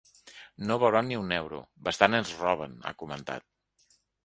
[0.69, 3.49] No veuran ni un euro, bastant ens roben, ha comentat.